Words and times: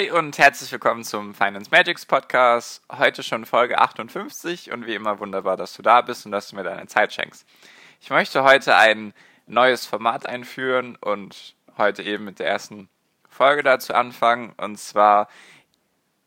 Hi 0.00 0.10
und 0.12 0.38
herzlich 0.38 0.72
willkommen 0.72 1.04
zum 1.04 1.34
Finance 1.34 1.68
Magics 1.70 2.06
Podcast. 2.06 2.82
Heute 2.90 3.22
schon 3.22 3.44
Folge 3.44 3.78
58 3.78 4.72
und 4.72 4.86
wie 4.86 4.94
immer 4.94 5.18
wunderbar, 5.18 5.58
dass 5.58 5.76
du 5.76 5.82
da 5.82 6.00
bist 6.00 6.24
und 6.24 6.32
dass 6.32 6.48
du 6.48 6.56
mir 6.56 6.62
deine 6.62 6.86
Zeit 6.86 7.12
schenkst. 7.12 7.46
Ich 8.00 8.08
möchte 8.08 8.42
heute 8.42 8.76
ein 8.76 9.12
neues 9.46 9.84
Format 9.84 10.24
einführen 10.24 10.96
und 10.96 11.54
heute 11.76 12.02
eben 12.02 12.24
mit 12.24 12.38
der 12.38 12.48
ersten 12.48 12.88
Folge 13.28 13.62
dazu 13.62 13.92
anfangen. 13.92 14.54
Und 14.56 14.78
zwar 14.78 15.28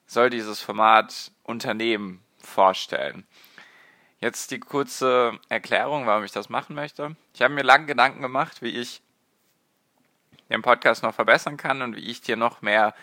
soll 0.05 0.29
dieses 0.29 0.61
Format 0.61 1.31
Unternehmen 1.41 2.23
vorstellen. 2.43 3.25
Jetzt 4.19 4.51
die 4.51 4.59
kurze 4.59 5.39
Erklärung, 5.49 6.05
warum 6.05 6.23
ich 6.23 6.31
das 6.31 6.47
machen 6.47 6.75
möchte. 6.75 7.15
Ich 7.33 7.41
habe 7.41 7.55
mir 7.55 7.63
lange 7.63 7.87
Gedanken 7.87 8.21
gemacht, 8.21 8.61
wie 8.61 8.77
ich 8.77 9.01
den 10.51 10.61
Podcast 10.61 11.01
noch 11.01 11.15
verbessern 11.15 11.57
kann 11.57 11.81
und 11.81 11.95
wie 11.95 12.07
ich 12.11 12.21
dir 12.21 12.35
noch 12.35 12.61
mehr 12.61 12.93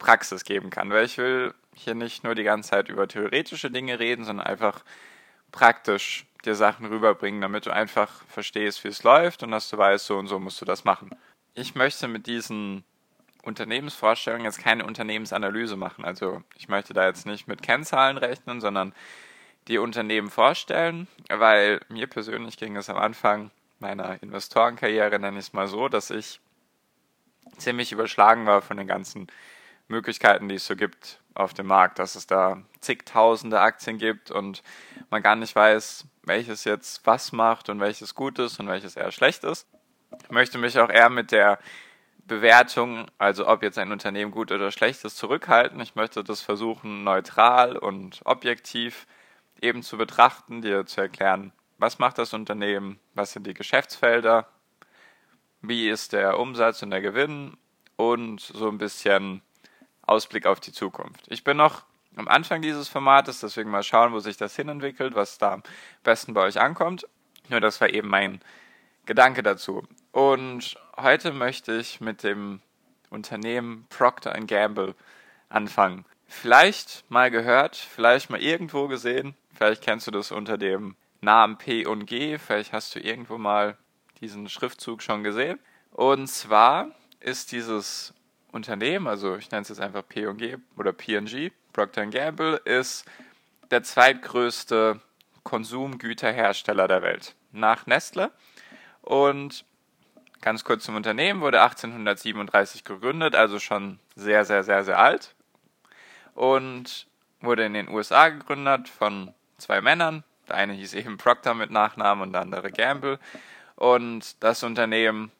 Praxis 0.00 0.44
geben 0.44 0.70
kann, 0.70 0.90
weil 0.90 1.04
ich 1.04 1.16
will 1.18 1.54
hier 1.74 1.94
nicht 1.94 2.24
nur 2.24 2.34
die 2.34 2.42
ganze 2.42 2.70
Zeit 2.70 2.88
über 2.88 3.06
theoretische 3.06 3.70
Dinge 3.70 4.00
reden, 4.00 4.24
sondern 4.24 4.46
einfach 4.46 4.82
praktisch 5.52 6.26
dir 6.44 6.56
Sachen 6.56 6.86
rüberbringen, 6.86 7.40
damit 7.40 7.66
du 7.66 7.70
einfach 7.70 8.24
verstehst, 8.26 8.82
wie 8.82 8.88
es 8.88 9.04
läuft 9.04 9.44
und 9.44 9.52
dass 9.52 9.70
du 9.70 9.78
weißt, 9.78 10.06
so 10.06 10.18
und 10.18 10.26
so 10.26 10.40
musst 10.40 10.60
du 10.60 10.64
das 10.64 10.84
machen. 10.84 11.10
Ich 11.54 11.74
möchte 11.74 12.08
mit 12.08 12.26
diesen 12.26 12.82
Unternehmensvorstellungen 13.42 14.44
jetzt 14.44 14.58
keine 14.58 14.84
Unternehmensanalyse 14.84 15.76
machen. 15.76 16.04
Also 16.04 16.42
ich 16.56 16.68
möchte 16.68 16.94
da 16.94 17.06
jetzt 17.06 17.26
nicht 17.26 17.46
mit 17.46 17.62
Kennzahlen 17.62 18.16
rechnen, 18.16 18.60
sondern 18.60 18.94
die 19.68 19.78
Unternehmen 19.78 20.30
vorstellen, 20.30 21.06
weil 21.28 21.80
mir 21.88 22.06
persönlich 22.06 22.56
ging 22.56 22.76
es 22.76 22.88
am 22.88 22.96
Anfang 22.96 23.50
meiner 23.78 24.22
Investorenkarriere, 24.22 25.18
nenne 25.18 25.38
ich 25.38 25.46
es 25.46 25.52
mal 25.52 25.68
so, 25.68 25.88
dass 25.88 26.10
ich 26.10 26.40
ziemlich 27.58 27.92
überschlagen 27.92 28.46
war 28.46 28.62
von 28.62 28.76
den 28.76 28.86
ganzen 28.86 29.26
Möglichkeiten, 29.90 30.48
die 30.48 30.54
es 30.54 30.66
so 30.66 30.76
gibt 30.76 31.20
auf 31.34 31.52
dem 31.52 31.66
Markt, 31.66 31.98
dass 31.98 32.14
es 32.14 32.26
da 32.26 32.62
zigtausende 32.80 33.60
Aktien 33.60 33.98
gibt 33.98 34.30
und 34.30 34.62
man 35.10 35.22
gar 35.22 35.36
nicht 35.36 35.54
weiß, 35.54 36.06
welches 36.22 36.64
jetzt 36.64 37.06
was 37.06 37.32
macht 37.32 37.68
und 37.68 37.80
welches 37.80 38.14
gut 38.14 38.38
ist 38.38 38.60
und 38.60 38.68
welches 38.68 38.96
eher 38.96 39.10
schlecht 39.10 39.44
ist. 39.44 39.66
Ich 40.24 40.30
möchte 40.30 40.58
mich 40.58 40.78
auch 40.78 40.90
eher 40.90 41.10
mit 41.10 41.32
der 41.32 41.58
Bewertung, 42.26 43.06
also 43.18 43.48
ob 43.48 43.62
jetzt 43.62 43.78
ein 43.78 43.92
Unternehmen 43.92 44.30
gut 44.30 44.52
oder 44.52 44.70
schlecht 44.70 45.04
ist, 45.04 45.16
zurückhalten. 45.16 45.80
Ich 45.80 45.96
möchte 45.96 46.22
das 46.22 46.40
versuchen, 46.40 47.02
neutral 47.02 47.76
und 47.76 48.20
objektiv 48.24 49.06
eben 49.60 49.82
zu 49.82 49.98
betrachten, 49.98 50.62
dir 50.62 50.86
zu 50.86 51.00
erklären, 51.00 51.52
was 51.78 51.98
macht 51.98 52.18
das 52.18 52.32
Unternehmen, 52.32 53.00
was 53.14 53.32
sind 53.32 53.46
die 53.46 53.54
Geschäftsfelder, 53.54 54.46
wie 55.62 55.88
ist 55.88 56.12
der 56.12 56.38
Umsatz 56.38 56.82
und 56.82 56.90
der 56.90 57.00
Gewinn 57.00 57.56
und 57.96 58.40
so 58.40 58.68
ein 58.68 58.78
bisschen 58.78 59.42
Ausblick 60.10 60.46
auf 60.46 60.60
die 60.60 60.72
Zukunft. 60.72 61.26
Ich 61.28 61.44
bin 61.44 61.56
noch 61.56 61.84
am 62.16 62.26
Anfang 62.26 62.60
dieses 62.62 62.88
Formates, 62.88 63.40
deswegen 63.40 63.70
mal 63.70 63.84
schauen, 63.84 64.12
wo 64.12 64.18
sich 64.18 64.36
das 64.36 64.56
hinentwickelt, 64.56 65.14
was 65.14 65.38
da 65.38 65.52
am 65.52 65.62
besten 66.02 66.34
bei 66.34 66.42
euch 66.42 66.60
ankommt. 66.60 67.06
Nur 67.48 67.60
das 67.60 67.80
war 67.80 67.88
eben 67.88 68.08
mein 68.08 68.40
Gedanke 69.06 69.42
dazu. 69.42 69.84
Und 70.10 70.76
heute 70.96 71.32
möchte 71.32 71.74
ich 71.76 72.00
mit 72.00 72.24
dem 72.24 72.60
Unternehmen 73.08 73.86
Procter 73.88 74.32
Gamble 74.32 74.94
anfangen. 75.48 76.04
Vielleicht 76.26 77.04
mal 77.08 77.30
gehört, 77.30 77.76
vielleicht 77.76 78.30
mal 78.30 78.42
irgendwo 78.42 78.88
gesehen, 78.88 79.34
vielleicht 79.54 79.82
kennst 79.82 80.06
du 80.08 80.10
das 80.10 80.32
unter 80.32 80.58
dem 80.58 80.96
Namen 81.20 81.56
P 81.58 81.86
und 81.86 82.06
G, 82.06 82.38
vielleicht 82.38 82.72
hast 82.72 82.94
du 82.94 83.00
irgendwo 83.00 83.38
mal 83.38 83.76
diesen 84.20 84.48
Schriftzug 84.48 85.02
schon 85.02 85.22
gesehen. 85.22 85.58
Und 85.92 86.28
zwar 86.28 86.88
ist 87.20 87.52
dieses 87.52 88.14
Unternehmen, 88.52 89.06
also 89.06 89.36
ich 89.36 89.50
nenne 89.50 89.62
es 89.62 89.68
jetzt 89.68 89.80
einfach 89.80 90.06
P&G 90.06 90.56
oder 90.76 90.92
P&G, 90.92 91.52
Procter 91.72 92.06
Gamble, 92.06 92.60
ist 92.64 93.04
der 93.70 93.82
zweitgrößte 93.82 95.00
Konsumgüterhersteller 95.44 96.88
der 96.88 97.02
Welt 97.02 97.34
nach 97.52 97.86
Nestle. 97.86 98.30
Und 99.02 99.64
ganz 100.40 100.64
kurz 100.64 100.84
zum 100.84 100.96
Unternehmen, 100.96 101.40
wurde 101.40 101.62
1837 101.62 102.84
gegründet, 102.84 103.34
also 103.34 103.58
schon 103.58 103.98
sehr, 104.14 104.44
sehr, 104.44 104.64
sehr, 104.64 104.84
sehr 104.84 104.98
alt. 104.98 105.34
Und 106.34 107.06
wurde 107.40 107.64
in 107.64 107.74
den 107.74 107.88
USA 107.88 108.28
gegründet 108.28 108.88
von 108.88 109.34
zwei 109.58 109.80
Männern. 109.80 110.24
Der 110.48 110.56
eine 110.56 110.72
hieß 110.72 110.94
eben 110.94 111.16
Procter 111.16 111.54
mit 111.54 111.70
Nachnamen 111.70 112.22
und 112.22 112.32
der 112.32 112.42
andere 112.42 112.70
Gamble. 112.70 113.18
Und 113.76 114.42
das 114.42 114.62
Unternehmen 114.62 115.30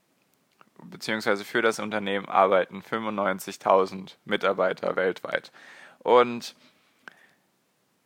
beziehungsweise 0.84 1.44
für 1.44 1.62
das 1.62 1.78
Unternehmen 1.78 2.28
arbeiten 2.28 2.82
95.000 2.82 4.16
Mitarbeiter 4.24 4.96
weltweit. 4.96 5.52
Und 5.98 6.54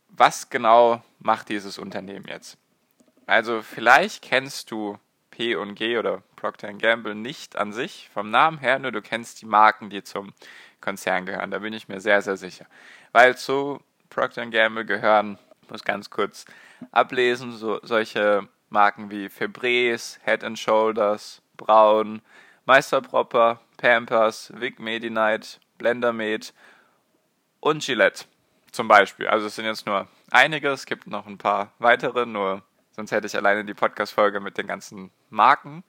was 0.08 0.50
genau 0.50 1.02
macht 1.18 1.48
dieses 1.48 1.78
Unternehmen 1.78 2.26
jetzt? 2.28 2.56
Also 3.26 3.62
vielleicht 3.62 4.22
kennst 4.22 4.70
du 4.70 4.98
P&G 5.30 5.98
oder 5.98 6.22
Procter 6.36 6.72
Gamble 6.74 7.14
nicht 7.14 7.56
an 7.56 7.72
sich 7.72 8.08
vom 8.12 8.30
Namen 8.30 8.58
her, 8.58 8.78
nur 8.78 8.92
du 8.92 9.02
kennst 9.02 9.42
die 9.42 9.46
Marken, 9.46 9.90
die 9.90 10.04
zum 10.04 10.32
Konzern 10.80 11.26
gehören. 11.26 11.50
Da 11.50 11.58
bin 11.58 11.72
ich 11.72 11.88
mir 11.88 12.00
sehr, 12.00 12.22
sehr 12.22 12.36
sicher. 12.36 12.66
Weil 13.12 13.36
zu 13.36 13.80
Procter 14.10 14.46
Gamble 14.46 14.84
gehören, 14.84 15.38
ich 15.62 15.70
muss 15.70 15.84
ganz 15.84 16.10
kurz 16.10 16.44
ablesen, 16.92 17.52
so, 17.52 17.80
solche 17.82 18.48
Marken 18.68 19.10
wie 19.10 19.28
Febreze, 19.28 20.20
Head 20.24 20.58
Shoulders, 20.58 21.42
Braun, 21.56 22.20
Meisterpropper, 22.66 23.60
Pampers, 23.76 24.52
Vic 24.56 24.78
Medi-Night, 24.78 25.60
Blendermade 25.78 26.46
und 27.60 27.82
Gillette 27.84 28.24
zum 28.72 28.88
Beispiel. 28.88 29.26
Also 29.26 29.46
es 29.46 29.56
sind 29.56 29.66
jetzt 29.66 29.86
nur 29.86 30.08
einige, 30.30 30.68
es 30.70 30.86
gibt 30.86 31.06
noch 31.06 31.26
ein 31.26 31.38
paar 31.38 31.72
weitere, 31.78 32.26
nur 32.26 32.62
sonst 32.92 33.12
hätte 33.12 33.26
ich 33.26 33.36
alleine 33.36 33.64
die 33.64 33.74
Podcast-Folge 33.74 34.40
mit 34.40 34.58
den 34.58 34.66
ganzen 34.66 35.10
Marken 35.30 35.84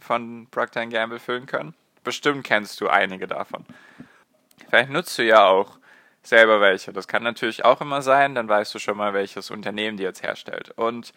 von 0.00 0.46
Procter 0.50 0.86
Gamble 0.86 1.18
füllen 1.18 1.46
können. 1.46 1.74
Bestimmt 2.04 2.44
kennst 2.44 2.80
du 2.80 2.88
einige 2.88 3.26
davon. 3.26 3.64
Vielleicht 4.68 4.90
nutzt 4.90 5.16
du 5.18 5.24
ja 5.24 5.46
auch 5.46 5.78
selber 6.22 6.60
welche. 6.60 6.92
Das 6.92 7.08
kann 7.08 7.22
natürlich 7.22 7.64
auch 7.64 7.80
immer 7.80 8.02
sein, 8.02 8.34
dann 8.34 8.48
weißt 8.48 8.74
du 8.74 8.78
schon 8.78 8.96
mal, 8.96 9.14
welches 9.14 9.50
Unternehmen 9.50 9.96
die 9.96 10.04
jetzt 10.04 10.22
herstellt. 10.22 10.70
Und 10.76 11.12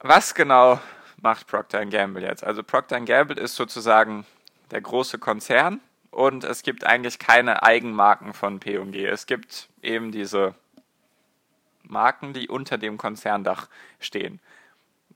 was 0.00 0.34
genau 0.34 0.78
macht 1.22 1.46
Procter 1.46 1.84
Gamble 1.86 2.22
jetzt. 2.22 2.44
Also 2.44 2.62
Procter 2.62 3.00
Gamble 3.00 3.38
ist 3.38 3.56
sozusagen 3.56 4.26
der 4.70 4.80
große 4.80 5.18
Konzern 5.18 5.80
und 6.10 6.44
es 6.44 6.62
gibt 6.62 6.84
eigentlich 6.84 7.18
keine 7.18 7.62
Eigenmarken 7.62 8.34
von 8.34 8.60
P&G. 8.60 9.06
Es 9.06 9.26
gibt 9.26 9.68
eben 9.82 10.12
diese 10.12 10.54
Marken, 11.82 12.32
die 12.32 12.48
unter 12.48 12.78
dem 12.78 12.98
Konzerndach 12.98 13.68
stehen. 13.98 14.40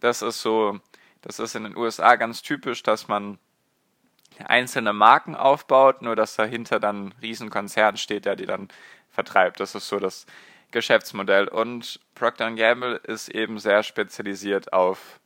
Das 0.00 0.22
ist 0.22 0.42
so, 0.42 0.80
das 1.22 1.38
ist 1.38 1.54
in 1.54 1.64
den 1.64 1.76
USA 1.76 2.16
ganz 2.16 2.42
typisch, 2.42 2.82
dass 2.82 3.08
man 3.08 3.38
einzelne 4.44 4.92
Marken 4.92 5.36
aufbaut, 5.36 6.02
nur 6.02 6.16
dass 6.16 6.36
dahinter 6.36 6.80
dann 6.80 7.06
ein 7.06 7.14
Riesenkonzern 7.22 7.96
steht, 7.96 8.24
der 8.24 8.36
die 8.36 8.46
dann 8.46 8.68
vertreibt. 9.10 9.60
Das 9.60 9.74
ist 9.74 9.88
so 9.88 9.98
das 9.98 10.26
Geschäftsmodell. 10.72 11.46
Und 11.48 12.00
Procter 12.16 12.50
Gamble 12.50 12.96
ist 12.96 13.28
eben 13.28 13.58
sehr 13.58 13.84
spezialisiert 13.84 14.72
auf 14.72 15.20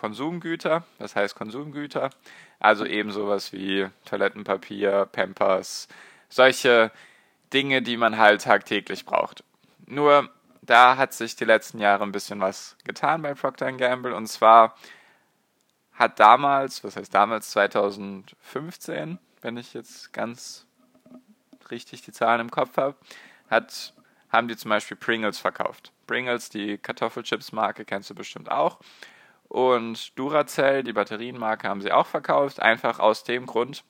Konsumgüter, 0.00 0.84
das 0.98 1.14
heißt 1.14 1.34
Konsumgüter, 1.34 2.08
also 2.58 2.86
eben 2.86 3.12
sowas 3.12 3.52
wie 3.52 3.86
Toilettenpapier, 4.06 5.06
Pampers, 5.12 5.88
solche 6.30 6.90
Dinge, 7.52 7.82
die 7.82 7.98
man 7.98 8.16
halt 8.16 8.44
tagtäglich 8.44 9.04
braucht. 9.04 9.44
Nur 9.84 10.30
da 10.62 10.96
hat 10.96 11.12
sich 11.12 11.36
die 11.36 11.44
letzten 11.44 11.80
Jahre 11.80 12.04
ein 12.04 12.12
bisschen 12.12 12.40
was 12.40 12.76
getan 12.84 13.20
bei 13.20 13.34
Procter 13.34 13.70
Gamble 13.72 14.14
und 14.14 14.26
zwar 14.26 14.74
hat 15.92 16.18
damals, 16.18 16.82
was 16.82 16.96
heißt 16.96 17.14
damals 17.14 17.50
2015, 17.50 19.18
wenn 19.42 19.56
ich 19.58 19.74
jetzt 19.74 20.14
ganz 20.14 20.66
richtig 21.70 22.00
die 22.00 22.12
Zahlen 22.12 22.40
im 22.40 22.50
Kopf 22.50 22.78
habe, 22.78 22.96
hat, 23.50 23.92
haben 24.30 24.48
die 24.48 24.56
zum 24.56 24.70
Beispiel 24.70 24.96
Pringles 24.96 25.38
verkauft. 25.38 25.92
Pringles, 26.06 26.48
die 26.48 26.78
Kartoffelchips-Marke, 26.78 27.84
kennst 27.84 28.08
du 28.08 28.14
bestimmt 28.14 28.50
auch. 28.50 28.78
Und 29.50 30.16
Duracell, 30.16 30.82
die 30.84 30.92
Batterienmarke, 30.92 31.68
haben 31.68 31.80
sie 31.80 31.90
auch 31.90 32.06
verkauft, 32.06 32.62
einfach 32.62 33.00
aus 33.00 33.24
dem 33.24 33.46
Grund, 33.46 33.82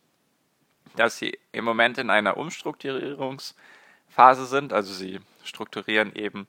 dass 0.97 1.19
sie 1.19 1.39
im 1.53 1.67
Moment 1.67 1.99
in 1.99 2.09
einer 2.09 2.39
Umstrukturierungsphase 2.39 4.47
sind. 4.47 4.73
Also 4.73 4.95
sie 4.95 5.21
strukturieren 5.45 6.15
eben 6.15 6.47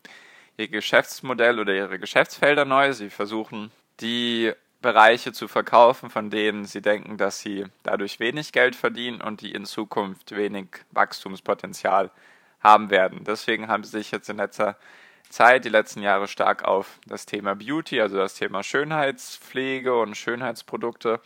ihr 0.56 0.68
Geschäftsmodell 0.68 1.60
oder 1.60 1.74
ihre 1.74 1.98
Geschäftsfelder 1.98 2.64
neu. 2.64 2.94
Sie 2.94 3.10
versuchen 3.10 3.70
die 4.00 4.50
Bereiche 4.80 5.34
zu 5.34 5.46
verkaufen, 5.46 6.08
von 6.08 6.30
denen 6.30 6.64
sie 6.64 6.80
denken, 6.80 7.18
dass 7.18 7.38
sie 7.38 7.66
dadurch 7.82 8.18
wenig 8.18 8.52
Geld 8.52 8.74
verdienen 8.74 9.20
und 9.20 9.42
die 9.42 9.52
in 9.52 9.66
Zukunft 9.66 10.34
wenig 10.34 10.68
Wachstumspotenzial 10.90 12.10
haben 12.60 12.88
werden. 12.88 13.24
Deswegen 13.24 13.68
haben 13.68 13.84
sie 13.84 13.90
sich 13.90 14.10
jetzt 14.10 14.30
in 14.30 14.38
letzter 14.38 14.78
Zeit, 15.32 15.64
die 15.64 15.70
letzten 15.70 16.02
Jahre 16.02 16.28
stark 16.28 16.64
auf 16.64 17.00
das 17.06 17.24
Thema 17.24 17.54
Beauty, 17.54 18.00
also 18.00 18.18
das 18.18 18.34
Thema 18.34 18.62
Schönheitspflege 18.62 19.98
und 19.98 20.14
Schönheitsprodukte 20.14 21.20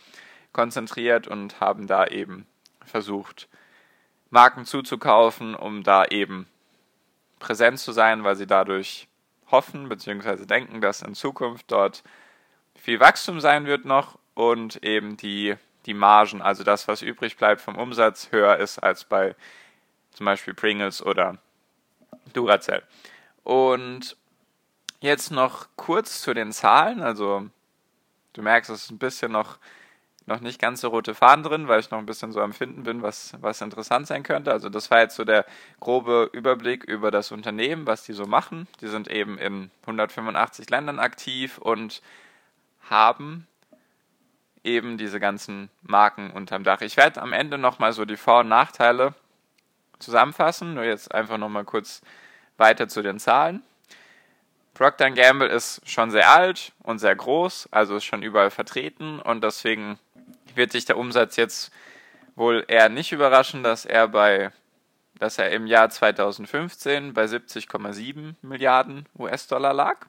konzentriert 0.53 1.27
und 1.27 1.59
haben 1.59 1.87
da 1.87 2.07
eben 2.07 2.47
versucht, 2.85 3.49
Marken 4.29 4.65
zuzukaufen, 4.65 5.55
um 5.55 5.83
da 5.83 6.05
eben 6.05 6.47
präsent 7.39 7.79
zu 7.79 7.91
sein, 7.91 8.23
weil 8.23 8.37
sie 8.37 8.47
dadurch 8.47 9.09
hoffen 9.51 9.89
bzw. 9.89 10.45
denken, 10.45 10.79
dass 10.79 11.01
in 11.01 11.13
Zukunft 11.13 11.69
dort 11.69 12.01
viel 12.75 13.01
Wachstum 13.01 13.41
sein 13.41 13.65
wird 13.65 13.83
noch 13.83 14.17
und 14.35 14.83
eben 14.85 15.17
die, 15.17 15.55
die 15.85 15.93
Margen, 15.93 16.41
also 16.41 16.63
das, 16.63 16.87
was 16.87 17.01
übrig 17.01 17.35
bleibt 17.35 17.59
vom 17.59 17.75
Umsatz, 17.75 18.29
höher 18.31 18.57
ist 18.57 18.79
als 18.79 19.03
bei 19.03 19.35
zum 20.11 20.25
Beispiel 20.25 20.53
Pringles 20.53 21.05
oder 21.05 21.37
Duracell. 22.33 22.83
Und 23.47 24.17
jetzt 24.99 25.31
noch 25.31 25.67
kurz 25.77 26.21
zu 26.21 26.33
den 26.33 26.51
Zahlen. 26.51 27.01
Also 27.01 27.47
du 28.33 28.41
merkst, 28.41 28.69
es 28.69 28.83
ist 28.83 28.91
ein 28.91 28.97
bisschen 28.97 29.31
noch, 29.31 29.57
noch 30.25 30.41
nicht 30.41 30.59
ganz 30.59 30.81
so 30.81 30.89
rote 30.89 31.15
Faden 31.15 31.43
drin, 31.43 31.69
weil 31.69 31.79
ich 31.79 31.89
noch 31.89 31.97
ein 31.97 32.05
bisschen 32.05 32.33
so 32.33 32.41
am 32.41 32.51
Finden 32.51 32.83
bin, 32.83 33.03
was, 33.03 33.35
was 33.39 33.61
interessant 33.61 34.05
sein 34.05 34.23
könnte. 34.23 34.51
Also 34.51 34.67
das 34.67 34.91
war 34.91 34.99
jetzt 34.99 35.15
so 35.15 35.23
der 35.23 35.45
grobe 35.79 36.29
Überblick 36.33 36.83
über 36.83 37.09
das 37.09 37.31
Unternehmen, 37.31 37.87
was 37.87 38.03
die 38.03 38.11
so 38.11 38.25
machen. 38.25 38.67
Die 38.81 38.87
sind 38.87 39.09
eben 39.09 39.37
in 39.37 39.71
185 39.83 40.69
Ländern 40.69 40.99
aktiv 40.99 41.57
und 41.57 42.01
haben 42.89 43.47
eben 44.65 44.97
diese 44.97 45.21
ganzen 45.21 45.69
Marken 45.83 46.31
unterm 46.31 46.65
Dach. 46.65 46.81
Ich 46.81 46.97
werde 46.97 47.21
am 47.21 47.31
Ende 47.31 47.57
nochmal 47.57 47.93
so 47.93 48.03
die 48.03 48.17
Vor- 48.17 48.41
und 48.41 48.49
Nachteile 48.49 49.13
zusammenfassen, 49.99 50.73
nur 50.73 50.83
jetzt 50.83 51.15
einfach 51.15 51.37
nochmal 51.37 51.63
kurz 51.63 52.01
weiter 52.57 52.87
zu 52.87 53.01
den 53.01 53.19
Zahlen. 53.19 53.63
Procter 54.73 55.09
Gamble 55.11 55.47
ist 55.47 55.81
schon 55.89 56.11
sehr 56.11 56.29
alt 56.29 56.71
und 56.83 56.99
sehr 56.99 57.15
groß, 57.15 57.69
also 57.71 57.95
ist 57.95 58.05
schon 58.05 58.21
überall 58.21 58.51
vertreten 58.51 59.19
und 59.19 59.43
deswegen 59.43 59.97
wird 60.53 60.71
sich 60.71 60.85
der 60.85 60.97
Umsatz 60.97 61.35
jetzt 61.35 61.71
wohl 62.35 62.63
eher 62.67 62.89
nicht 62.89 63.11
überraschen, 63.11 63.63
dass 63.63 63.85
er 63.85 64.07
bei 64.07 64.51
dass 65.19 65.39
er 65.39 65.49
im 65.49 65.65
Jahr 65.65 65.89
2015 65.89 67.13
bei 67.13 67.25
70,7 67.25 68.35
Milliarden 68.43 69.07
US-Dollar 69.17 69.73
lag 69.73 70.05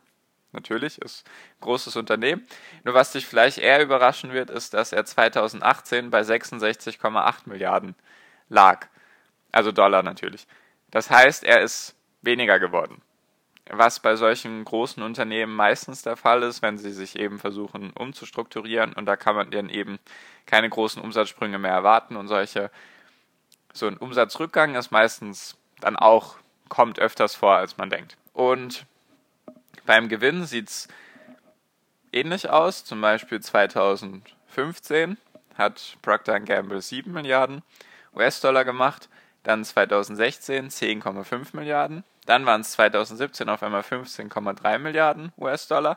natürlich, 0.52 1.00
ist 1.00 1.26
ein 1.26 1.60
großes 1.62 1.96
Unternehmen. 1.96 2.46
Nur 2.84 2.94
was 2.94 3.12
dich 3.12 3.26
vielleicht 3.26 3.58
eher 3.58 3.82
überraschen 3.82 4.32
wird, 4.32 4.50
ist, 4.50 4.74
dass 4.74 4.92
er 4.92 5.04
2018 5.04 6.10
bei 6.10 6.20
66,8 6.20 7.34
Milliarden 7.46 7.94
lag. 8.48 8.86
Also 9.52 9.72
Dollar 9.72 10.02
natürlich. 10.02 10.46
Das 10.90 11.10
heißt, 11.10 11.44
er 11.44 11.62
ist 11.62 11.94
weniger 12.22 12.58
geworden. 12.58 13.02
Was 13.70 14.00
bei 14.00 14.16
solchen 14.16 14.64
großen 14.64 15.02
Unternehmen 15.02 15.54
meistens 15.54 16.02
der 16.02 16.16
Fall 16.16 16.42
ist, 16.42 16.62
wenn 16.62 16.78
sie 16.78 16.92
sich 16.92 17.18
eben 17.18 17.38
versuchen 17.38 17.92
umzustrukturieren 17.92 18.94
und 18.94 19.04
da 19.06 19.16
kann 19.16 19.36
man 19.36 19.50
dann 19.50 19.68
eben 19.68 19.98
keine 20.46 20.70
großen 20.70 21.02
Umsatzsprünge 21.02 21.58
mehr 21.58 21.72
erwarten 21.72 22.16
und 22.16 22.28
solche, 22.28 22.70
so 23.74 23.86
ein 23.86 23.98
Umsatzrückgang 23.98 24.74
ist 24.74 24.90
meistens 24.90 25.58
dann 25.80 25.96
auch, 25.96 26.36
kommt 26.68 26.98
öfters 26.98 27.34
vor, 27.34 27.56
als 27.56 27.76
man 27.76 27.90
denkt. 27.90 28.16
Und 28.32 28.86
beim 29.84 30.08
Gewinn 30.08 30.44
sieht 30.44 30.68
es 30.68 30.88
ähnlich 32.12 32.50
aus. 32.50 32.84
Zum 32.84 33.00
Beispiel 33.00 33.40
2015 33.40 35.18
hat 35.56 35.96
Procter 36.02 36.40
Gamble 36.40 36.80
7 36.80 37.12
Milliarden 37.12 37.62
US-Dollar 38.14 38.64
gemacht, 38.64 39.08
dann 39.48 39.64
2016 39.64 40.68
10,5 40.68 41.56
Milliarden, 41.56 42.04
dann 42.26 42.44
waren 42.44 42.60
es 42.60 42.72
2017 42.72 43.48
auf 43.48 43.62
einmal 43.62 43.80
15,3 43.80 44.78
Milliarden 44.78 45.32
US-Dollar. 45.38 45.96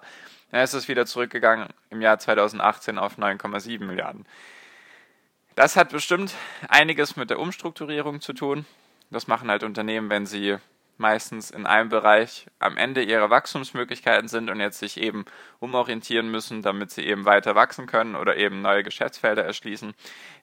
Dann 0.51 0.63
ist 0.63 0.73
es 0.73 0.87
wieder 0.87 1.05
zurückgegangen 1.05 1.67
im 1.89 2.01
Jahr 2.01 2.17
2018 2.17 2.97
auf 2.97 3.17
9,7 3.17 3.83
Milliarden. 3.83 4.25
Das 5.55 5.75
hat 5.75 5.89
bestimmt 5.89 6.33
einiges 6.69 7.17
mit 7.17 7.29
der 7.29 7.39
Umstrukturierung 7.39 8.21
zu 8.21 8.31
tun. 8.31 8.65
Das 9.09 9.27
machen 9.27 9.51
halt 9.51 9.63
Unternehmen, 9.63 10.09
wenn 10.09 10.25
sie 10.25 10.55
meistens 10.97 11.51
in 11.51 11.65
einem 11.65 11.89
Bereich 11.89 12.45
am 12.59 12.77
Ende 12.77 13.03
ihrer 13.03 13.29
Wachstumsmöglichkeiten 13.29 14.29
sind 14.29 14.49
und 14.49 14.61
jetzt 14.61 14.79
sich 14.79 14.95
eben 14.95 15.25
umorientieren 15.59 16.31
müssen, 16.31 16.61
damit 16.61 16.91
sie 16.91 17.05
eben 17.05 17.25
weiter 17.25 17.55
wachsen 17.55 17.85
können 17.85 18.15
oder 18.15 18.37
eben 18.37 18.61
neue 18.61 18.83
Geschäftsfelder 18.83 19.43
erschließen. 19.43 19.93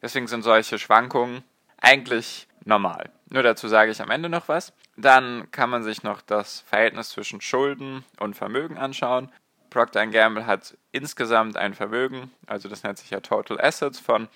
Deswegen 0.03 0.27
sind 0.27 0.43
solche 0.43 0.79
Schwankungen 0.79 1.43
eigentlich 1.81 2.49
normal. 2.65 3.11
Nur 3.31 3.43
dazu 3.43 3.69
sage 3.69 3.91
ich 3.91 4.01
am 4.01 4.11
Ende 4.11 4.29
noch 4.29 4.49
was. 4.49 4.73
Dann 4.97 5.51
kann 5.51 5.71
man 5.71 5.83
sich 5.83 6.03
noch 6.03 6.21
das 6.21 6.61
Verhältnis 6.61 7.11
zwischen 7.11 7.41
Schulden 7.41 8.05
und 8.19 8.35
Vermögen 8.35 8.79
anschauen. 8.79 9.31
Procter 9.71 10.07
Gamble 10.07 10.47
hat 10.47 10.77
insgesamt 10.93 11.57
ein 11.57 11.75
Vermögen, 11.75 12.31
also 12.47 12.69
das 12.69 12.83
nennt 12.83 12.99
sich 12.99 13.11
ja 13.11 13.21
Total 13.21 13.61
Assets 13.61 14.01
von 14.01 14.29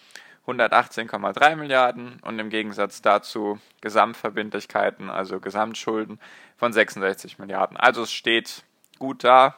118,3 0.47 1.56
Milliarden 1.56 2.19
und 2.23 2.39
im 2.39 2.50
Gegensatz 2.50 3.00
dazu 3.00 3.59
Gesamtverbindlichkeiten, 3.81 5.09
also 5.09 5.41
Gesamtschulden 5.41 6.21
von 6.56 6.73
66 6.73 7.39
Milliarden. 7.39 7.77
Also 7.77 8.03
es 8.03 8.12
steht 8.12 8.65
gut 8.99 9.25
da 9.25 9.56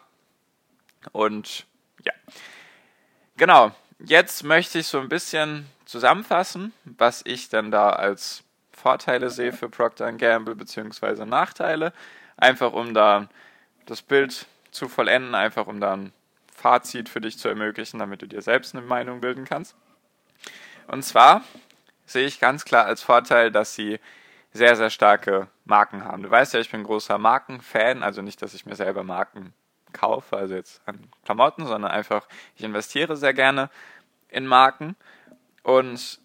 und 1.13 1.67
ja. 2.05 2.13
Genau, 3.37 3.73
jetzt 4.07 4.45
möchte 4.45 4.79
ich 4.79 4.87
so 4.87 5.01
ein 5.01 5.09
bisschen 5.09 5.67
zusammenfassen, 5.85 6.73
was 6.85 7.23
ich 7.25 7.49
dann 7.49 7.71
da 7.71 7.91
als 7.91 8.45
Vorteile 8.73 9.31
sehe 9.31 9.53
für 9.53 9.69
Procter 9.69 10.13
Gamble 10.13 10.55
bzw. 10.55 11.25
Nachteile, 11.25 11.93
einfach 12.37 12.73
um 12.73 12.95
da 12.95 13.29
das 13.87 14.03
Bild 14.03 14.47
zu 14.71 14.89
vollenden, 14.89 15.35
einfach 15.35 15.67
um 15.67 15.81
da 15.81 15.95
ein 15.95 16.13
Fazit 16.53 17.09
für 17.09 17.21
dich 17.21 17.39
zu 17.39 17.49
ermöglichen, 17.49 17.99
damit 17.99 18.23
du 18.23 18.27
dir 18.27 18.43
selbst 18.43 18.75
eine 18.75 18.85
Meinung 18.85 19.21
bilden 19.21 19.45
kannst. 19.45 19.77
Und 20.87 21.05
zwar 21.05 21.43
sehe 22.07 22.27
ich 22.27 22.41
ganz 22.41 22.65
klar 22.65 22.87
als 22.87 23.03
Vorteil, 23.03 23.51
dass 23.51 23.75
sie 23.75 24.01
sehr, 24.53 24.77
sehr 24.77 24.91
starke 24.91 25.49
Marken 25.65 26.05
haben. 26.05 26.23
Du 26.23 26.31
weißt 26.31 26.55
ja, 26.55 26.61
ich 26.61 26.71
bin 26.71 26.85
großer 26.85 27.19
Markenfan, 27.19 28.03
also 28.03 28.23
nicht, 28.23 28.41
dass 28.41 28.55
ich 28.55 28.67
mir 28.67 28.77
selber 28.77 29.03
Marken 29.03 29.53
kaufe, 29.93 30.37
also 30.37 30.55
jetzt 30.55 30.83
an 30.87 31.09
Klamotten, 31.25 31.67
sondern 31.67 31.91
einfach, 31.91 32.27
ich 32.57 32.65
investiere 32.65 33.17
sehr 33.17 33.33
gerne 33.33 33.71
in 34.35 34.47
Marken. 34.47 34.97
Und 35.63 36.21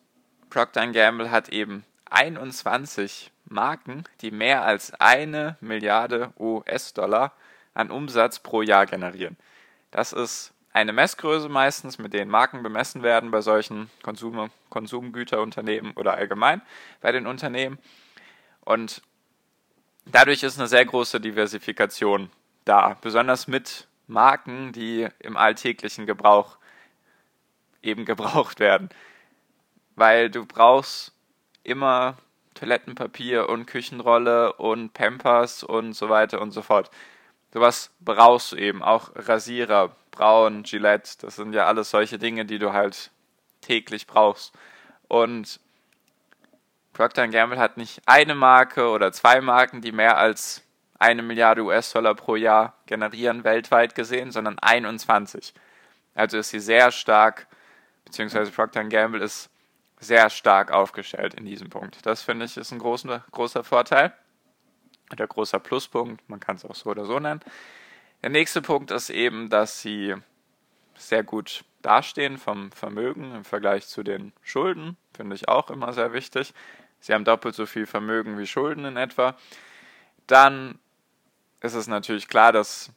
Procter 0.49 0.87
Gamble 0.87 1.31
hat 1.31 1.49
eben 1.49 1.85
21 2.09 3.31
Marken, 3.45 4.03
die 4.21 4.31
mehr 4.31 4.63
als 4.63 4.93
eine 4.99 5.57
Milliarde 5.61 6.33
US-Dollar 6.39 7.33
an 7.73 7.91
Umsatz 7.91 8.39
pro 8.39 8.61
Jahr 8.61 8.85
generieren. 8.85 9.37
Das 9.91 10.13
ist 10.13 10.53
eine 10.71 10.93
Messgröße 10.93 11.49
meistens, 11.49 11.97
mit 11.97 12.13
denen 12.13 12.29
Marken 12.29 12.61
bemessen 12.61 13.01
werden 13.01 13.31
bei 13.31 13.41
solchen 13.41 13.89
Konsum 14.03 14.51
Konsumgüterunternehmen 14.69 15.93
oder 15.93 16.13
allgemein 16.13 16.61
bei 17.01 17.11
den 17.11 17.25
Unternehmen. 17.25 17.79
Und 18.61 19.01
dadurch 20.05 20.43
ist 20.43 20.59
eine 20.59 20.67
sehr 20.67 20.85
große 20.85 21.19
Diversifikation 21.19 22.29
da, 22.65 22.97
besonders 23.01 23.47
mit 23.47 23.87
Marken, 24.05 24.71
die 24.73 25.07
im 25.19 25.37
alltäglichen 25.37 26.05
Gebrauch 26.05 26.58
eben 27.81 28.05
gebraucht 28.05 28.59
werden. 28.59 28.89
Weil 29.95 30.29
du 30.29 30.45
brauchst 30.45 31.13
immer 31.63 32.17
Toilettenpapier 32.53 33.47
und 33.47 33.67
Küchenrolle 33.67 34.53
und 34.53 34.93
Pampers 34.93 35.63
und 35.63 35.93
so 35.93 36.09
weiter 36.09 36.41
und 36.41 36.51
so 36.51 36.61
fort. 36.61 36.91
Sowas 37.53 37.91
brauchst 37.99 38.51
du 38.51 38.57
eben, 38.57 38.83
auch 38.83 39.11
Rasierer, 39.15 39.95
Braun, 40.11 40.63
Gillette, 40.63 41.17
das 41.21 41.37
sind 41.37 41.53
ja 41.53 41.65
alles 41.65 41.89
solche 41.89 42.19
Dinge, 42.19 42.45
die 42.45 42.59
du 42.59 42.73
halt 42.73 43.11
täglich 43.61 44.07
brauchst. 44.07 44.53
Und 45.07 45.59
Procter 46.93 47.27
Gamble 47.27 47.57
hat 47.57 47.77
nicht 47.77 48.01
eine 48.05 48.35
Marke 48.35 48.89
oder 48.89 49.11
zwei 49.11 49.41
Marken, 49.41 49.81
die 49.81 49.91
mehr 49.91 50.17
als 50.17 50.63
eine 50.99 51.23
Milliarde 51.23 51.63
US-Dollar 51.63 52.13
pro 52.13 52.35
Jahr 52.35 52.73
generieren, 52.85 53.45
weltweit 53.45 53.95
gesehen, 53.95 54.31
sondern 54.31 54.59
21. 54.59 55.53
Also 56.13 56.37
ist 56.37 56.49
sie 56.49 56.59
sehr 56.59 56.91
stark, 56.91 57.47
beziehungsweise 58.09 58.51
Procter 58.51 58.83
Gamble 58.85 59.21
ist 59.21 59.51
sehr 59.99 60.29
stark 60.29 60.71
aufgestellt 60.71 61.35
in 61.35 61.45
diesem 61.45 61.69
Punkt. 61.69 62.05
Das 62.05 62.23
finde 62.23 62.45
ich 62.45 62.57
ist 62.57 62.71
ein 62.71 62.79
großer, 62.79 63.23
großer 63.31 63.63
Vorteil 63.63 64.13
oder 65.11 65.27
großer 65.27 65.59
Pluspunkt, 65.59 66.27
man 66.27 66.39
kann 66.39 66.55
es 66.55 66.65
auch 66.65 66.75
so 66.75 66.89
oder 66.89 67.05
so 67.05 67.19
nennen. 67.19 67.41
Der 68.23 68.29
nächste 68.29 68.61
Punkt 68.61 68.91
ist 68.91 69.09
eben, 69.09 69.49
dass 69.49 69.81
sie 69.81 70.15
sehr 70.95 71.23
gut 71.23 71.63
dastehen 71.81 72.37
vom 72.37 72.71
Vermögen 72.71 73.35
im 73.35 73.45
Vergleich 73.45 73.87
zu 73.87 74.03
den 74.03 74.33
Schulden, 74.41 74.97
finde 75.15 75.35
ich 75.35 75.47
auch 75.47 75.69
immer 75.69 75.93
sehr 75.93 76.11
wichtig. 76.11 76.53
Sie 76.99 77.13
haben 77.13 77.23
doppelt 77.23 77.55
so 77.55 77.65
viel 77.65 77.85
Vermögen 77.85 78.37
wie 78.37 78.47
Schulden 78.47 78.85
in 78.85 78.97
etwa. 78.97 79.37
Dann 80.27 80.79
ist 81.61 81.75
es 81.75 81.87
natürlich 81.87 82.27
klar, 82.27 82.51
dass 82.51 82.91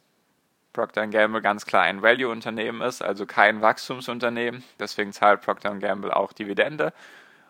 Procter 0.73 1.07
Gamble 1.07 1.41
ganz 1.41 1.65
klar 1.65 1.83
ein 1.83 2.01
Value-Unternehmen 2.01 2.81
ist, 2.81 3.01
also 3.01 3.25
kein 3.25 3.61
Wachstumsunternehmen. 3.61 4.63
Deswegen 4.79 5.13
zahlt 5.13 5.41
Procter 5.41 5.73
Gamble 5.75 6.15
auch 6.15 6.33
Dividende 6.33 6.93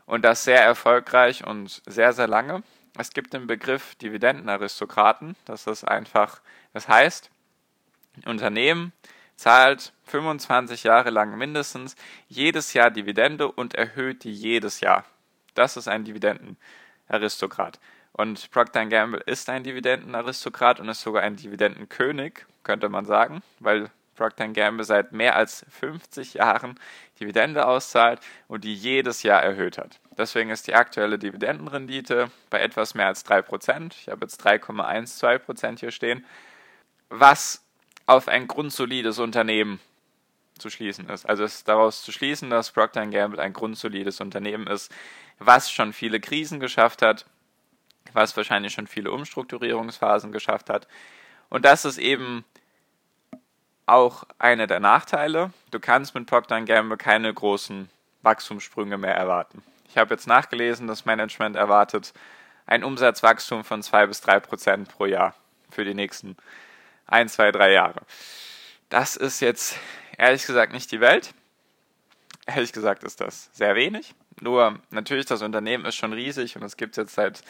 und 0.06 0.24
das 0.24 0.44
sehr 0.44 0.62
erfolgreich 0.62 1.46
und 1.48 1.82
sehr, 1.86 2.13
sehr 2.13 2.27
lange. 2.27 2.63
Es 2.98 3.12
gibt 3.12 3.34
den 3.34 3.48
Begriff 3.48 3.96
Dividendenaristokraten. 3.96 5.36
Das 5.46 5.65
ist 5.65 5.84
einfach, 5.84 6.42
das 6.74 6.88
heißt, 6.88 7.32
ein 8.18 8.30
Unternehmen 8.30 8.92
zahlt 9.36 9.94
25 10.06 10.84
Jahre 10.84 11.10
lang 11.10 11.38
mindestens 11.38 11.96
jedes 12.27 12.74
Jahr 12.74 12.92
Dividende 12.92 13.51
und 13.51 13.74
erhöht 13.74 14.24
die 14.24 14.34
jedes 14.34 14.82
Jahr. 14.82 15.06
Das 15.56 15.77
ist 15.77 15.88
ein 15.88 16.03
Dividendenaristokrat. 16.03 17.80
Und 18.13 18.51
Procter 18.51 18.86
Gamble 18.86 19.22
ist 19.25 19.50
ein 19.50 19.63
Dividendenaristokrat 19.63 20.79
und 20.79 20.88
ist 20.88 21.01
sogar 21.01 21.24
ein 21.24 21.36
Dividendenkönig, 21.36 22.46
könnte 22.63 22.88
man 22.88 23.05
sagen, 23.05 23.41
weil 23.60 23.89
Procter 24.15 24.48
Gamble 24.50 24.86
seit 24.86 25.12
mehr 25.12 25.36
als 25.36 25.65
50 25.70 26.36
Jahren 26.36 26.79
Dividende 27.20 27.65
auszahlt 27.65 28.20
und 28.48 28.63
die 28.63 28.75
jedes 28.75 29.24
Jahr 29.24 29.41
erhöht 29.41 29.79
hat. 29.79 30.00
Deswegen 30.17 30.51
ist 30.51 30.67
die 30.67 30.75
aktuelle 30.75 31.17
Dividendenrendite 31.17 32.29
bei 32.51 32.62
etwas 32.62 32.93
mehr 32.93 33.08
als 33.08 33.25
3%. 33.25 33.93
Ich 34.00 34.10
habe 34.10 34.25
jetzt 34.25 34.46
3,12% 34.46 35.79
hier 35.79 35.91
stehen, 35.91 36.24
was 37.10 37.63
auf 38.05 38.27
ein 38.27 38.48
grundsolides 38.48 39.17
Unternehmen 39.17 39.79
zu 40.60 40.70
schließen 40.70 41.10
ist. 41.10 41.27
Also 41.27 41.43
ist 41.43 41.67
daraus 41.67 42.03
zu 42.03 42.12
schließen, 42.12 42.51
dass 42.51 42.72
Procter 42.72 43.08
Gamble 43.08 43.39
ein 43.39 43.53
grundsolides 43.53 44.22
Unternehmen 44.22 44.67
ist, 44.67 44.91
was 45.39 45.72
schon 45.72 45.93
viele 45.93 46.20
Krisen 46.20 46.60
geschafft 46.60 47.01
hat, 47.01 47.25
was 48.12 48.36
wahrscheinlich 48.36 48.74
schon 48.74 48.88
viele 48.88 49.12
Umstrukturierungsphasen 49.12 50.31
geschafft 50.31 50.69
hat. 50.69 50.88
Und 51.50 51.65
das 51.65 51.86
ist 51.86 51.98
eben 51.98 52.43
auch 53.86 54.24
einer 54.39 54.67
der 54.67 54.79
Nachteile. 54.79 55.51
Du 55.72 55.79
kannst 55.79 56.15
mit 56.15 56.27
Procter 56.27 56.62
Gamble 56.62 56.98
keine 56.98 57.33
großen 57.33 57.89
Wachstumssprünge 58.22 58.98
mehr 58.98 59.15
erwarten. 59.15 59.63
Ich 59.89 59.98
habe 59.98 60.13
jetzt 60.13 60.27
nachgelesen, 60.27 60.88
das 60.88 61.05
Management 61.05 61.55
erwartet 61.55 62.13
ein 62.65 62.83
Umsatzwachstum 62.83 63.63
von 63.63 63.83
2 63.83 64.07
bis 64.07 64.22
3 64.22 64.39
Prozent 64.39 64.89
pro 64.89 65.05
Jahr 65.05 65.36
für 65.69 65.83
die 65.83 65.93
nächsten 65.93 66.38
1, 67.07 67.33
2, 67.33 67.51
3 67.51 67.72
Jahre. 67.72 68.01
Das 68.89 69.15
ist 69.15 69.39
jetzt 69.41 69.77
ehrlich 70.17 70.45
gesagt 70.45 70.74
nicht 70.74 70.91
die 70.91 71.01
Welt. 71.01 71.33
Ehrlich 72.45 72.74
gesagt 72.74 73.03
ist 73.03 73.22
das 73.22 73.50
sehr 73.53 73.75
wenig. 73.75 74.15
Nur 74.39 74.79
natürlich, 74.89 75.25
das 75.25 75.41
Unternehmen 75.41 75.86
ist 75.86 75.95
schon 75.95 76.13
riesig 76.13 76.55
und 76.55 76.63
es 76.63 76.77
gibt 76.77 76.98
jetzt 76.98 77.15
seit 77.15 77.41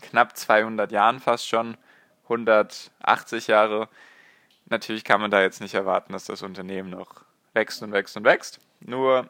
knapp 0.00 0.36
200 0.36 0.92
Jahren 0.92 1.20
fast 1.20 1.48
schon, 1.48 1.76
180 2.24 3.46
Jahre. 3.46 3.88
Natürlich 4.66 5.04
kann 5.04 5.20
man 5.20 5.30
da 5.30 5.40
jetzt 5.42 5.60
nicht 5.60 5.74
erwarten, 5.74 6.12
dass 6.12 6.24
das 6.24 6.42
Unternehmen 6.42 6.90
noch 6.90 7.22
wächst 7.52 7.82
und 7.82 7.92
wächst 7.92 8.16
und 8.16 8.24
wächst. 8.24 8.60
Nur 8.80 9.28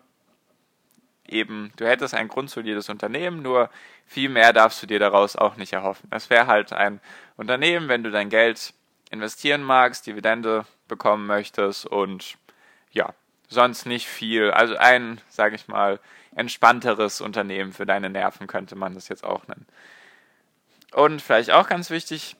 eben, 1.26 1.72
du 1.76 1.86
hättest 1.86 2.14
ein 2.14 2.28
grundsolides 2.28 2.88
Unternehmen, 2.88 3.42
nur 3.42 3.70
viel 4.06 4.28
mehr 4.28 4.52
darfst 4.52 4.82
du 4.82 4.86
dir 4.86 4.98
daraus 4.98 5.36
auch 5.36 5.56
nicht 5.56 5.72
erhoffen. 5.72 6.08
Es 6.10 6.30
wäre 6.30 6.46
halt 6.46 6.72
ein 6.72 7.00
Unternehmen, 7.36 7.88
wenn 7.88 8.02
du 8.02 8.10
dein 8.10 8.28
Geld 8.28 8.74
investieren 9.10 9.62
magst, 9.62 10.06
Dividende 10.06 10.66
bekommen 10.88 11.26
möchtest 11.26 11.86
und 11.86 12.36
ja, 12.92 13.14
sonst 13.48 13.86
nicht 13.86 14.06
viel. 14.06 14.50
Also 14.50 14.76
ein, 14.76 15.20
sage 15.28 15.56
ich 15.56 15.68
mal, 15.68 16.00
entspannteres 16.34 17.20
Unternehmen 17.20 17.72
für 17.72 17.86
deine 17.86 18.10
Nerven 18.10 18.46
könnte 18.46 18.76
man 18.76 18.94
das 18.94 19.08
jetzt 19.08 19.24
auch 19.24 19.46
nennen. 19.48 19.66
Und 20.92 21.23
vielleicht 21.23 21.50
auch 21.50 21.68
ganz 21.68 21.90
wichtig 21.90 22.37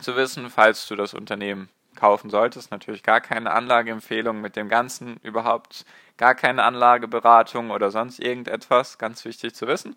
zu 0.00 0.16
wissen, 0.16 0.50
falls 0.50 0.86
du 0.86 0.96
das 0.96 1.14
Unternehmen 1.14 1.68
kaufen 1.96 2.30
solltest, 2.30 2.70
natürlich 2.70 3.02
gar 3.02 3.20
keine 3.20 3.50
Anlageempfehlung 3.50 4.40
mit 4.40 4.56
dem 4.56 4.68
Ganzen, 4.68 5.18
überhaupt 5.18 5.84
gar 6.16 6.34
keine 6.34 6.62
Anlageberatung 6.62 7.70
oder 7.70 7.90
sonst 7.90 8.20
irgendetwas, 8.20 8.98
ganz 8.98 9.24
wichtig 9.24 9.54
zu 9.54 9.66
wissen. 9.66 9.96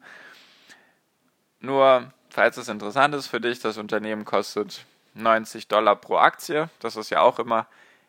Nur, 1.60 2.12
falls 2.30 2.58
es 2.58 2.68
interessant 2.68 3.16
ist 3.16 3.28
für 3.28 3.40
dich, 3.40 3.60
das 3.60 3.78
Unternehmen 3.78 4.26
kostet 4.26 4.86
90 5.14 5.68
Dollar 5.68 5.96
pro 5.96 6.18
Aktie. 6.18 6.70
Das 6.80 6.96
ist 6.96 7.10
ja 7.10 7.22
auch 7.22 7.40
immer 7.40 7.68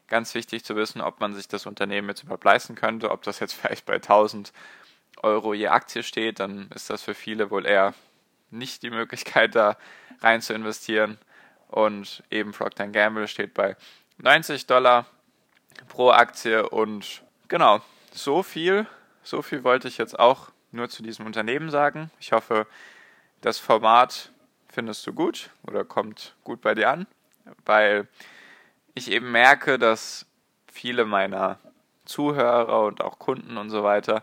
ganz 0.08 0.34
wichtig 0.34 0.64
zu 0.64 0.76
wissen, 0.76 1.00
ob 1.00 1.20
man 1.20 1.34
sich 1.34 1.48
das 1.48 1.66
Unternehmen 1.66 2.08
jetzt 2.08 2.22
überhaupt 2.24 2.44
leisten 2.44 2.74
könnte, 2.74 3.10
ob 3.10 3.22
das 3.22 3.40
jetzt 3.40 3.54
vielleicht 3.60 3.86
bei 3.86 3.94
1000 3.94 4.52
Euro 5.22 5.54
je 5.54 5.68
Aktie 5.68 6.02
steht, 6.02 6.40
dann 6.40 6.68
ist 6.74 6.90
das 6.90 7.02
für 7.02 7.14
viele 7.14 7.50
wohl 7.50 7.64
eher 7.64 7.94
nicht 8.54 8.82
die 8.82 8.90
Möglichkeit, 8.90 9.54
da 9.54 9.76
rein 10.20 10.40
zu 10.40 10.54
investieren. 10.54 11.18
Und 11.68 12.22
eben 12.30 12.52
Procter 12.52 12.86
Gamble 12.86 13.28
steht 13.28 13.54
bei 13.54 13.76
90 14.18 14.66
Dollar 14.66 15.06
pro 15.88 16.10
Aktie. 16.10 16.68
Und 16.68 17.22
genau, 17.48 17.80
so 18.12 18.42
viel, 18.42 18.86
so 19.22 19.42
viel 19.42 19.64
wollte 19.64 19.88
ich 19.88 19.98
jetzt 19.98 20.18
auch 20.18 20.50
nur 20.70 20.88
zu 20.88 21.02
diesem 21.02 21.26
Unternehmen 21.26 21.70
sagen. 21.70 22.10
Ich 22.20 22.32
hoffe, 22.32 22.66
das 23.40 23.58
Format 23.58 24.30
findest 24.68 25.06
du 25.06 25.12
gut 25.12 25.50
oder 25.66 25.84
kommt 25.84 26.34
gut 26.44 26.60
bei 26.60 26.74
dir 26.74 26.90
an, 26.90 27.06
weil 27.64 28.08
ich 28.94 29.10
eben 29.10 29.30
merke, 29.30 29.78
dass 29.78 30.26
viele 30.72 31.04
meiner 31.04 31.58
Zuhörer 32.04 32.84
und 32.84 33.02
auch 33.02 33.18
Kunden 33.18 33.56
und 33.56 33.70
so 33.70 33.82
weiter, 33.82 34.22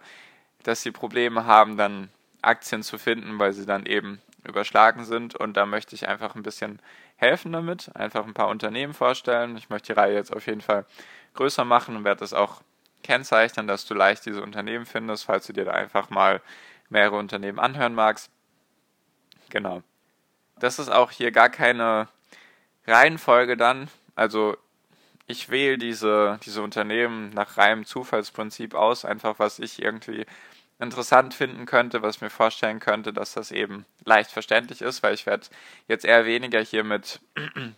dass 0.63 0.81
sie 0.81 0.91
Probleme 0.91 1.45
haben, 1.45 1.77
dann 1.77 2.09
Aktien 2.41 2.83
zu 2.83 2.98
finden, 2.98 3.39
weil 3.39 3.53
sie 3.53 3.65
dann 3.65 3.86
eben 3.86 4.21
überschlagen 4.43 5.05
sind. 5.05 5.36
Und 5.36 5.55
da 5.55 5.65
möchte 5.65 5.95
ich 5.95 6.07
einfach 6.07 6.36
ein 6.36 6.43
bisschen 6.43 6.79
helfen 7.15 7.51
damit, 7.51 7.95
einfach 7.95 8.25
ein 8.25 8.33
paar 8.33 8.48
Unternehmen 8.48 8.93
vorstellen. 8.93 9.57
Ich 9.57 9.69
möchte 9.69 9.93
die 9.93 10.00
Reihe 10.00 10.15
jetzt 10.15 10.36
auf 10.36 10.48
jeden 10.48 10.62
Fall 10.62 10.86
größer 11.36 11.65
machen 11.65 11.95
und 11.95 12.03
werde 12.03 12.19
das 12.19 12.33
auch 12.33 12.62
kennzeichnen, 13.03 13.67
dass 13.67 13.86
du 13.86 13.93
leicht 13.93 14.25
diese 14.25 14.41
Unternehmen 14.41 14.86
findest, 14.86 15.25
falls 15.25 15.48
du 15.48 15.53
dir 15.53 15.65
da 15.65 15.71
einfach 15.71 16.10
mal 16.10 16.41
mehrere 16.89 17.17
Unternehmen 17.17 17.60
anhören 17.60 17.93
magst. 17.93 18.31
Genau. 19.50 19.81
Das 20.60 20.79
ist 20.79 20.89
auch 20.89 21.12
hier 21.12 21.31
gar 21.31 21.50
keine 21.50 22.07
Reihenfolge 22.86 23.57
dann. 23.57 23.89
Also 24.15 24.57
ich 25.27 25.50
wähle 25.50 25.77
diese, 25.77 26.39
diese 26.45 26.62
Unternehmen 26.62 27.29
nach 27.31 27.57
reinem 27.57 27.86
Zufallsprinzip 27.86 28.75
aus, 28.75 29.05
einfach 29.05 29.39
was 29.39 29.60
ich 29.60 29.81
irgendwie 29.81 30.25
interessant 30.81 31.33
finden 31.33 31.65
könnte, 31.65 32.01
was 32.01 32.21
mir 32.21 32.29
vorstellen 32.29 32.79
könnte, 32.79 33.13
dass 33.13 33.33
das 33.33 33.51
eben 33.51 33.85
leicht 34.03 34.31
verständlich 34.31 34.81
ist, 34.81 35.03
weil 35.03 35.13
ich 35.13 35.25
werde 35.25 35.47
jetzt 35.88 36.05
eher 36.05 36.25
weniger 36.25 36.59
hier 36.59 36.83
mit 36.83 37.19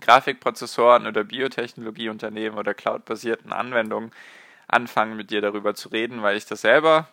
Grafikprozessoren 0.00 1.06
oder 1.06 1.24
Biotechnologieunternehmen 1.24 2.58
oder 2.58 2.74
cloudbasierten 2.74 3.52
Anwendungen 3.52 4.10
anfangen, 4.66 5.16
mit 5.16 5.30
dir 5.30 5.40
darüber 5.40 5.74
zu 5.74 5.88
reden, 5.88 6.22
weil 6.22 6.36
ich 6.36 6.46
das 6.46 6.62
selber 6.62 7.08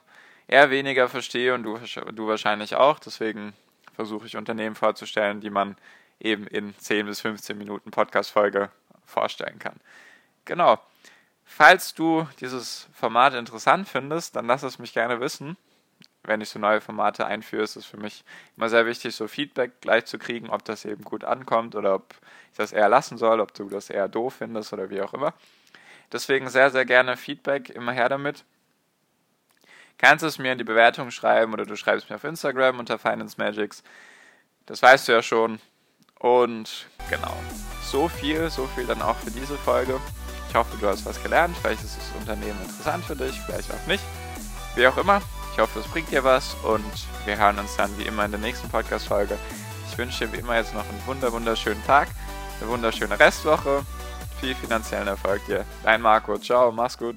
eher 0.47 0.71
weniger 0.71 1.07
verstehe 1.07 1.53
und 1.53 1.63
du, 1.63 1.79
du 2.11 2.27
wahrscheinlich 2.27 2.75
auch. 2.75 2.99
Deswegen 2.99 3.53
versuche 3.93 4.25
ich 4.25 4.35
Unternehmen 4.35 4.75
vorzustellen, 4.75 5.41
die 5.41 5.51
man 5.51 5.75
eben 6.19 6.47
in 6.47 6.77
10 6.77 7.05
bis 7.05 7.21
15 7.21 7.57
Minuten 7.57 7.91
Podcast-Folge 7.91 8.69
vorstellen 9.05 9.59
kann. 9.59 9.79
Genau. 10.45 10.79
Falls 11.53 11.93
du 11.93 12.25
dieses 12.39 12.87
Format 12.93 13.33
interessant 13.33 13.89
findest, 13.89 14.37
dann 14.37 14.47
lass 14.47 14.63
es 14.63 14.79
mich 14.79 14.93
gerne 14.93 15.19
wissen. 15.19 15.57
Wenn 16.23 16.39
ich 16.39 16.47
so 16.47 16.59
neue 16.59 16.79
Formate 16.79 17.25
einführe, 17.25 17.63
ist 17.63 17.75
es 17.75 17.85
für 17.85 17.97
mich 17.97 18.23
immer 18.55 18.69
sehr 18.69 18.85
wichtig, 18.85 19.13
so 19.13 19.27
Feedback 19.27 19.81
gleich 19.81 20.05
zu 20.05 20.17
kriegen, 20.17 20.49
ob 20.49 20.63
das 20.63 20.85
eben 20.85 21.03
gut 21.03 21.25
ankommt 21.25 21.75
oder 21.75 21.95
ob 21.95 22.15
ich 22.51 22.57
das 22.57 22.71
eher 22.71 22.87
lassen 22.87 23.17
soll, 23.17 23.41
ob 23.41 23.53
du 23.53 23.65
das 23.65 23.89
eher 23.89 24.07
doof 24.07 24.35
findest 24.35 24.71
oder 24.71 24.89
wie 24.89 25.01
auch 25.01 25.13
immer. 25.13 25.33
Deswegen 26.13 26.49
sehr, 26.49 26.71
sehr 26.71 26.85
gerne 26.85 27.17
Feedback, 27.17 27.69
immer 27.69 27.91
her 27.91 28.07
damit. 28.07 28.45
Kannst 29.97 30.23
es 30.23 30.39
mir 30.39 30.53
in 30.53 30.57
die 30.57 30.63
Bewertung 30.63 31.11
schreiben 31.11 31.51
oder 31.51 31.65
du 31.65 31.75
schreibst 31.75 32.09
mir 32.09 32.15
auf 32.15 32.23
Instagram 32.23 32.79
unter 32.79 32.97
Finance 32.97 33.35
Magics. 33.37 33.83
Das 34.67 34.81
weißt 34.81 35.09
du 35.09 35.11
ja 35.11 35.21
schon. 35.21 35.59
Und 36.17 36.87
genau, 37.09 37.35
so 37.83 38.07
viel, 38.07 38.49
so 38.49 38.67
viel 38.67 38.87
dann 38.87 39.01
auch 39.01 39.17
für 39.17 39.31
diese 39.31 39.57
Folge. 39.57 39.99
Ich 40.51 40.55
hoffe, 40.57 40.75
du 40.81 40.87
hast 40.89 41.05
was 41.05 41.23
gelernt. 41.23 41.55
Vielleicht 41.61 41.81
ist 41.81 41.95
das 41.95 42.19
Unternehmen 42.19 42.59
interessant 42.61 43.05
für 43.05 43.15
dich, 43.15 43.39
vielleicht 43.45 43.71
auch 43.71 43.87
nicht. 43.87 44.03
Wie 44.75 44.85
auch 44.85 44.97
immer, 44.97 45.21
ich 45.53 45.59
hoffe, 45.59 45.79
es 45.79 45.87
bringt 45.87 46.11
dir 46.11 46.25
was 46.25 46.57
und 46.63 46.83
wir 47.23 47.37
hören 47.37 47.57
uns 47.57 47.77
dann 47.77 47.97
wie 47.97 48.03
immer 48.03 48.25
in 48.25 48.31
der 48.31 48.39
nächsten 48.41 48.67
Podcast-Folge. 48.67 49.37
Ich 49.89 49.97
wünsche 49.97 50.25
dir 50.25 50.33
wie 50.33 50.39
immer 50.39 50.57
jetzt 50.57 50.73
noch 50.73 50.83
einen 50.83 51.01
wunder 51.05 51.31
wunderschönen 51.31 51.81
Tag, 51.85 52.09
eine 52.59 52.69
wunderschöne 52.69 53.17
Restwoche, 53.17 53.85
viel 54.41 54.53
finanziellen 54.53 55.07
Erfolg 55.07 55.45
dir. 55.45 55.63
Dein 55.83 56.01
Marco, 56.01 56.37
ciao, 56.37 56.69
mach's 56.69 56.97
gut. 56.97 57.15